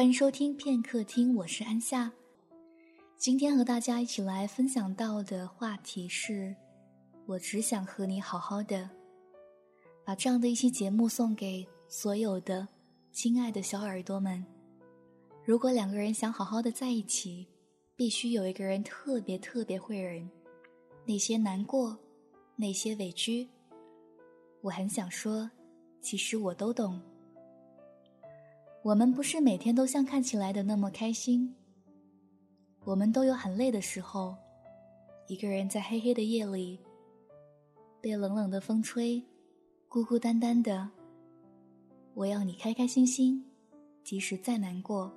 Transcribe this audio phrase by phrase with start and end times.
[0.00, 2.10] 欢迎收听片刻听，我是安夏。
[3.18, 6.56] 今天和大家一起来分享到的话题是：
[7.26, 8.88] 我只想和你好好的。
[10.02, 12.66] 把这样的一期节目送给所有的
[13.12, 14.42] 亲爱的小耳朵们。
[15.44, 17.46] 如果两个人想好好的在一起，
[17.94, 20.26] 必须有一个人特别特别会忍，
[21.04, 21.94] 那些难过，
[22.56, 23.46] 那些委屈。
[24.62, 25.50] 我很想说，
[26.00, 26.98] 其实我都懂。
[28.82, 31.54] 我们不是每天都像看起来的那么开心，
[32.84, 34.34] 我们都有很累的时候，
[35.26, 36.80] 一个人在黑黑的夜里，
[38.00, 39.22] 被冷冷的风吹，
[39.86, 40.88] 孤孤单单的。
[42.14, 43.44] 我要你开开心心，
[44.02, 45.12] 即使再难过。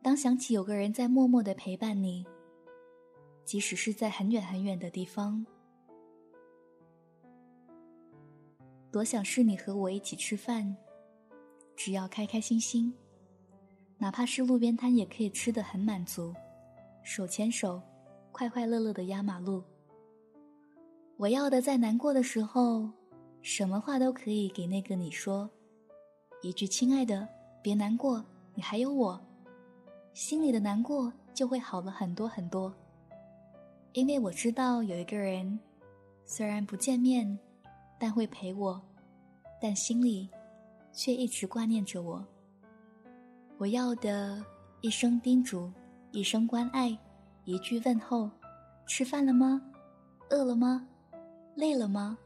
[0.00, 2.24] 当想起有个人在默默的陪伴你，
[3.44, 5.44] 即使是在很远很远的地方，
[8.90, 10.74] 多想是你和我一起吃饭。
[11.82, 12.92] 只要开开心心，
[13.96, 16.34] 哪怕是路边摊也可以吃得很满足，
[17.02, 17.80] 手牵手，
[18.30, 19.64] 快快乐乐的压马路。
[21.16, 22.86] 我要的在难过的时候，
[23.40, 25.48] 什么话都可以给那个你说，
[26.42, 27.26] 一句“亲爱的，
[27.62, 28.22] 别难过，
[28.54, 29.18] 你还有我”，
[30.12, 32.70] 心里的难过就会好了很多很多。
[33.94, 35.58] 因为我知道有一个人，
[36.26, 37.38] 虽然不见面，
[37.98, 38.78] 但会陪我，
[39.62, 40.28] 但心里。
[40.92, 42.26] 却一直挂念着我。
[43.58, 44.44] 我要的
[44.80, 45.70] 一声叮嘱，
[46.12, 46.96] 一声关爱，
[47.44, 48.30] 一句问候：
[48.86, 49.60] 吃饭了吗？
[50.30, 50.86] 饿了吗？
[51.54, 52.16] 累了吗？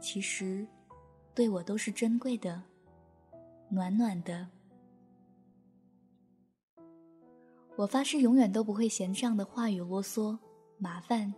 [0.00, 0.66] 其实，
[1.34, 2.62] 对我都是珍贵的，
[3.68, 4.46] 暖暖的。
[7.76, 10.38] 我发誓永远都不会嫌这样的话语啰嗦、
[10.78, 11.34] 麻烦。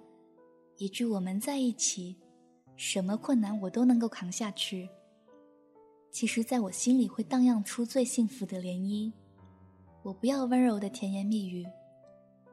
[0.77, 2.15] 一句“我们在一起”，
[2.77, 4.87] 什么困难我都能够扛下去。
[6.17, 9.13] 其实，在我心里会荡漾出最幸福的涟漪。
[10.03, 11.63] 我不要温柔的甜言蜜语，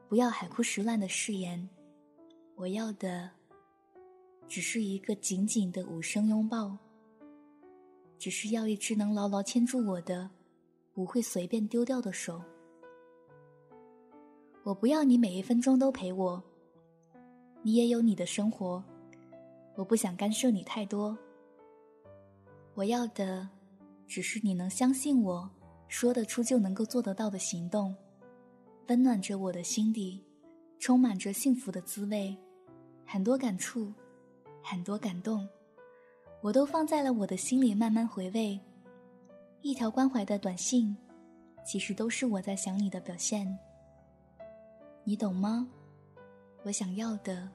[0.06, 1.66] 不要海枯石烂的誓言，
[2.56, 3.30] 我要的，
[4.46, 6.76] 只是一个紧紧的无声拥抱。
[8.18, 10.28] 只是要一只能牢牢牵住我的，
[10.92, 12.42] 不会随便丢掉的手。
[14.62, 16.44] 我不要你每一分钟都陪我，
[17.62, 18.84] 你也有你的生活，
[19.74, 21.16] 我不想干涉你太多。
[22.76, 23.48] 我要的，
[24.06, 25.50] 只是你能相信我
[25.88, 27.94] 说得出就能够做得到的行动，
[28.88, 30.22] 温暖着我的心底，
[30.78, 32.36] 充满着幸福的滋味，
[33.06, 33.92] 很多感触，
[34.62, 35.48] 很多感动，
[36.40, 38.58] 我都放在了我的心里慢慢回味。
[39.62, 40.94] 一条关怀的短信，
[41.64, 43.58] 其实都是我在想你的表现。
[45.04, 45.66] 你懂吗？
[46.62, 47.48] 我想要的，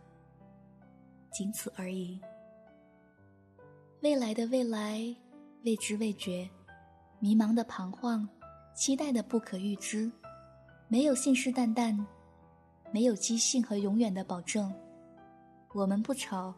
[1.32, 2.20] 仅此而已。
[4.02, 5.16] 未来的未来，
[5.64, 6.50] 未知未觉，
[7.20, 8.28] 迷茫的彷徨，
[8.74, 10.10] 期待的不可预知，
[10.88, 12.06] 没有信誓旦旦，
[12.94, 14.74] 没有机信和永远的保证。
[15.74, 16.56] 我们不吵，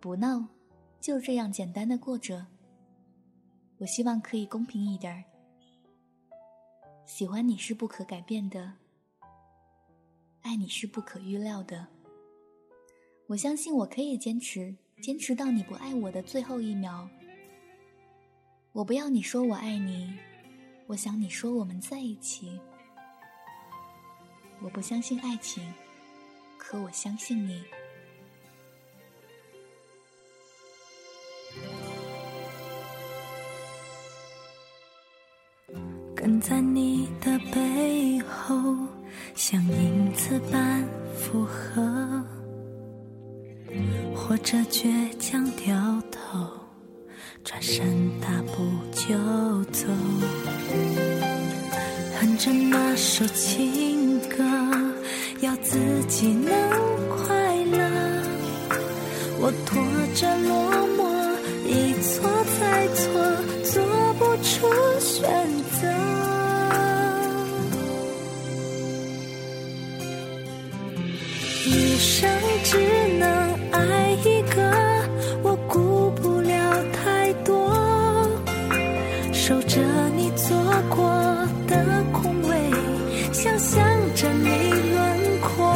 [0.00, 0.42] 不闹，
[0.98, 2.46] 就这样简单的过着。
[3.76, 5.22] 我希望可以公平一点儿。
[7.04, 8.72] 喜欢你是不可改变的，
[10.40, 11.86] 爱你是不可预料的。
[13.26, 14.74] 我相信我可以坚持。
[15.00, 17.08] 坚持到你不爱我的最后一秒。
[18.78, 20.16] 我不要你说我爱你，
[20.86, 22.60] 我想你说我们在一起。
[24.62, 25.74] 我不相信爱情，
[26.56, 27.60] 可我相信你。
[36.14, 38.54] 跟在你的背后，
[39.34, 42.24] 像影子般附和。
[44.14, 46.48] 或者倔强掉头，
[47.48, 49.14] 转身大步就
[49.72, 49.86] 走，
[52.20, 54.44] 哼着那首情歌，
[55.40, 55.78] 要自
[56.08, 56.52] 己能
[57.08, 57.78] 快乐。
[59.40, 59.82] 我拖
[60.14, 60.52] 着落
[60.98, 61.00] 寞，
[61.66, 62.28] 一错
[62.60, 63.08] 再错，
[63.64, 63.82] 做
[64.18, 64.68] 不出
[65.00, 65.24] 选
[65.80, 65.88] 择。
[71.64, 72.30] 一生
[72.62, 72.76] 只
[73.18, 73.48] 能。
[73.70, 74.27] 爱一
[79.48, 79.80] 守着
[80.14, 80.54] 你做
[80.94, 81.08] 过
[81.66, 82.70] 的空位，
[83.32, 83.82] 想象
[84.14, 85.74] 着你轮廓。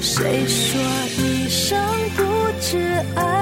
[0.00, 0.80] 谁说
[1.18, 1.76] 一生
[2.14, 2.22] 不
[2.60, 2.78] 知
[3.16, 3.33] 爱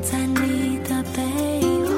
[0.00, 1.92] 在你的背后。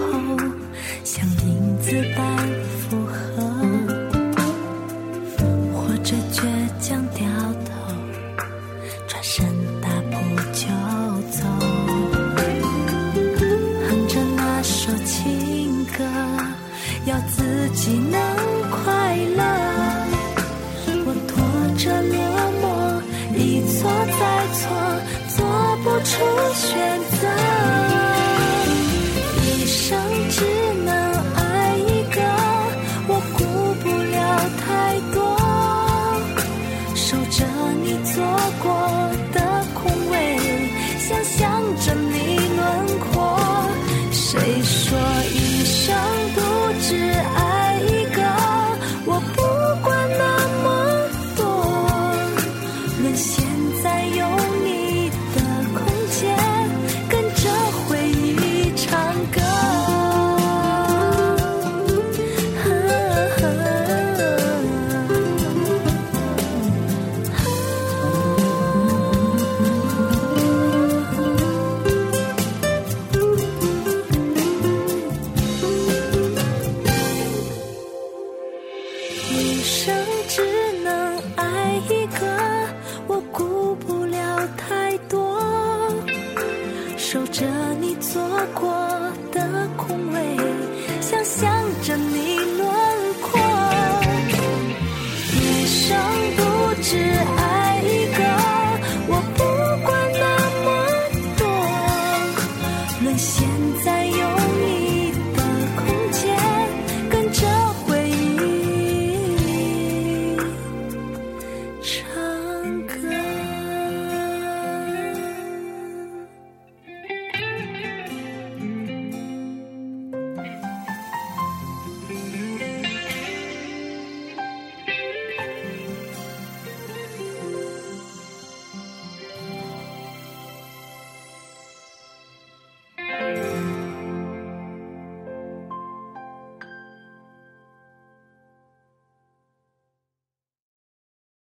[88.46, 88.83] 过的空位。